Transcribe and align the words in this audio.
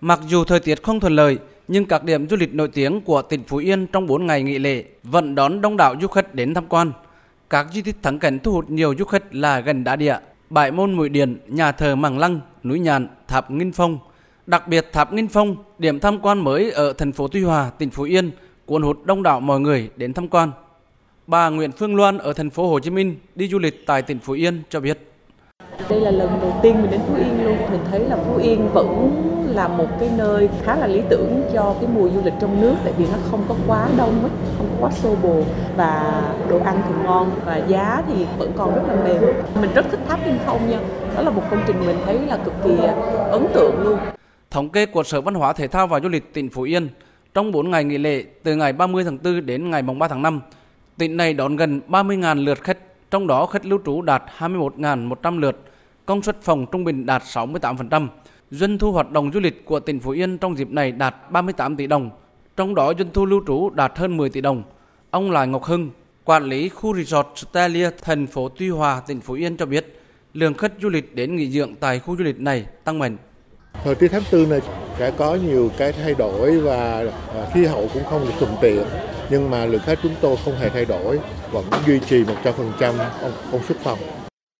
Mặc 0.00 0.20
dù 0.28 0.44
thời 0.44 0.60
tiết 0.60 0.82
không 0.82 1.00
thuận 1.00 1.16
lợi, 1.16 1.38
nhưng 1.68 1.86
các 1.86 2.04
điểm 2.04 2.28
du 2.28 2.36
lịch 2.36 2.54
nổi 2.54 2.68
tiếng 2.68 3.00
của 3.00 3.22
tỉnh 3.22 3.44
Phú 3.44 3.56
Yên 3.56 3.86
trong 3.86 4.06
4 4.06 4.26
ngày 4.26 4.42
nghỉ 4.42 4.58
lễ 4.58 4.84
vẫn 5.02 5.34
đón 5.34 5.60
đông 5.60 5.76
đảo 5.76 5.94
du 6.00 6.08
khách 6.08 6.34
đến 6.34 6.54
tham 6.54 6.66
quan. 6.68 6.92
Các 7.50 7.66
di 7.72 7.82
tích 7.82 7.96
thắng 8.02 8.18
cảnh 8.18 8.38
thu 8.38 8.52
hút 8.52 8.70
nhiều 8.70 8.94
du 8.98 9.04
khách 9.04 9.34
là 9.34 9.60
gần 9.60 9.84
đá 9.84 9.96
địa, 9.96 10.18
bãi 10.50 10.72
môn 10.72 10.92
mũi 10.92 11.08
điện, 11.08 11.38
nhà 11.46 11.72
thờ 11.72 11.96
Mằng 11.96 12.18
Lăng, 12.18 12.40
núi 12.64 12.80
Nhàn, 12.80 13.08
tháp 13.28 13.50
Nghinh 13.50 13.72
Phong. 13.72 13.98
Đặc 14.46 14.68
biệt 14.68 14.86
tháp 14.92 15.12
Nghinh 15.12 15.28
Phong, 15.28 15.56
điểm 15.78 16.00
tham 16.00 16.20
quan 16.20 16.38
mới 16.44 16.70
ở 16.70 16.92
thành 16.92 17.12
phố 17.12 17.28
Tuy 17.28 17.42
Hòa, 17.42 17.70
tỉnh 17.78 17.90
Phú 17.90 18.02
Yên, 18.02 18.30
cuốn 18.66 18.82
hút 18.82 19.06
đông 19.06 19.22
đảo 19.22 19.40
mọi 19.40 19.60
người 19.60 19.90
đến 19.96 20.12
tham 20.12 20.28
quan. 20.28 20.50
Bà 21.26 21.48
Nguyễn 21.48 21.72
Phương 21.72 21.96
Loan 21.96 22.18
ở 22.18 22.32
thành 22.32 22.50
phố 22.50 22.68
Hồ 22.68 22.80
Chí 22.80 22.90
Minh 22.90 23.16
đi 23.34 23.48
du 23.48 23.58
lịch 23.58 23.86
tại 23.86 24.02
tỉnh 24.02 24.18
Phú 24.18 24.32
Yên 24.32 24.62
cho 24.70 24.80
biết. 24.80 25.09
Đây 25.88 26.00
là 26.00 26.10
lần 26.10 26.28
đầu 26.42 26.52
tiên 26.62 26.82
mình 26.82 26.90
đến 26.90 27.00
Phú 27.06 27.14
Yên 27.14 27.44
luôn. 27.44 27.56
Mình 27.70 27.80
thấy 27.90 28.00
là 28.00 28.16
Phú 28.16 28.36
Yên 28.36 28.68
vẫn 28.72 29.12
là 29.54 29.68
một 29.68 29.86
cái 30.00 30.10
nơi 30.16 30.48
khá 30.62 30.76
là 30.76 30.86
lý 30.86 31.02
tưởng 31.08 31.42
cho 31.54 31.74
cái 31.80 31.90
mùa 31.94 32.08
du 32.08 32.20
lịch 32.24 32.34
trong 32.40 32.60
nước 32.60 32.74
tại 32.84 32.92
vì 32.96 33.04
nó 33.06 33.18
không 33.30 33.44
có 33.48 33.54
quá 33.66 33.88
đông 33.96 34.20
ấy, 34.22 34.30
không 34.58 34.66
có 34.70 34.76
quá 34.80 34.90
xô 34.90 35.14
bồ 35.22 35.42
và 35.76 36.22
đồ 36.48 36.58
ăn 36.64 36.82
thì 36.88 36.94
ngon 37.04 37.30
và 37.44 37.56
giá 37.68 38.02
thì 38.08 38.26
vẫn 38.38 38.52
còn 38.56 38.74
rất 38.74 38.82
là 38.88 38.94
mềm. 39.04 39.22
Mình 39.60 39.70
rất 39.74 39.86
thích 39.90 40.00
tháp 40.08 40.24
Yên 40.24 40.38
Phong 40.46 40.70
nha. 40.70 40.78
Đó 41.16 41.22
là 41.22 41.30
một 41.30 41.42
công 41.50 41.62
trình 41.66 41.86
mình 41.86 41.96
thấy 42.04 42.18
là 42.18 42.36
cực 42.36 42.54
kỳ 42.64 42.76
ấn 43.30 43.46
tượng 43.54 43.82
luôn. 43.82 43.98
Thống 44.50 44.68
kê 44.68 44.86
của 44.86 45.02
Sở 45.02 45.20
Văn 45.20 45.34
hóa 45.34 45.52
Thể 45.52 45.68
thao 45.68 45.86
và 45.86 46.00
Du 46.00 46.08
lịch 46.08 46.34
tỉnh 46.34 46.48
Phú 46.48 46.62
Yên, 46.62 46.88
trong 47.34 47.52
4 47.52 47.70
ngày 47.70 47.84
nghỉ 47.84 47.98
lễ 47.98 48.24
từ 48.42 48.56
ngày 48.56 48.72
30 48.72 49.04
tháng 49.04 49.18
4 49.24 49.46
đến 49.46 49.70
ngày 49.70 49.82
3 49.82 50.08
tháng 50.08 50.22
5, 50.22 50.40
tỉnh 50.98 51.16
này 51.16 51.34
đón 51.34 51.56
gần 51.56 51.80
30.000 51.88 52.44
lượt 52.44 52.62
khách, 52.62 52.78
trong 53.10 53.26
đó 53.26 53.46
khách 53.46 53.66
lưu 53.66 53.78
trú 53.86 54.02
đạt 54.02 54.22
21.100 54.38 55.40
lượt, 55.40 55.56
công 56.10 56.22
suất 56.22 56.42
phòng 56.42 56.66
trung 56.72 56.84
bình 56.84 57.06
đạt 57.06 57.22
68%. 57.22 58.08
Doanh 58.50 58.78
thu 58.78 58.92
hoạt 58.92 59.10
động 59.10 59.30
du 59.34 59.40
lịch 59.40 59.64
của 59.64 59.80
tỉnh 59.80 60.00
Phú 60.00 60.10
Yên 60.10 60.38
trong 60.38 60.58
dịp 60.58 60.70
này 60.70 60.92
đạt 60.92 61.30
38 61.30 61.76
tỷ 61.76 61.86
đồng, 61.86 62.10
trong 62.56 62.74
đó 62.74 62.92
doanh 62.98 63.08
thu 63.12 63.26
lưu 63.26 63.42
trú 63.46 63.70
đạt 63.70 63.98
hơn 63.98 64.16
10 64.16 64.30
tỷ 64.30 64.40
đồng. 64.40 64.62
Ông 65.10 65.30
Lại 65.30 65.46
Ngọc 65.46 65.64
Hưng, 65.64 65.90
quản 66.24 66.44
lý 66.44 66.68
khu 66.68 66.96
resort 66.96 67.26
Stelia 67.36 67.90
thành 68.02 68.26
phố 68.26 68.48
Tuy 68.48 68.68
Hòa, 68.68 69.02
tỉnh 69.06 69.20
Phú 69.20 69.34
Yên 69.34 69.56
cho 69.56 69.66
biết, 69.66 70.00
lượng 70.34 70.54
khách 70.54 70.72
du 70.82 70.88
lịch 70.88 71.14
đến 71.14 71.36
nghỉ 71.36 71.50
dưỡng 71.50 71.74
tại 71.80 71.98
khu 71.98 72.16
du 72.16 72.24
lịch 72.24 72.40
này 72.40 72.66
tăng 72.84 72.98
mạnh. 72.98 73.16
Thời 73.84 73.94
tiết 73.94 74.08
tháng 74.08 74.22
tư 74.30 74.46
này 74.46 74.60
sẽ 74.98 75.10
có 75.10 75.34
nhiều 75.34 75.70
cái 75.78 75.92
thay 75.92 76.14
đổi 76.14 76.60
và 76.60 77.04
à, 77.34 77.46
khí 77.54 77.64
hậu 77.64 77.88
cũng 77.94 78.04
không 78.10 78.24
được 78.24 78.34
thuận 78.38 78.54
tiện 78.60 78.82
nhưng 79.30 79.50
mà 79.50 79.66
lượng 79.66 79.82
khách 79.84 79.98
chúng 80.02 80.14
tôi 80.20 80.36
không 80.44 80.54
hề 80.54 80.68
thay 80.68 80.84
đổi 80.84 81.18
vẫn 81.52 81.64
duy 81.86 82.00
trì 82.08 82.24
100% 82.24 82.92
công 83.52 83.62
suất 83.68 83.78
phòng 83.78 83.98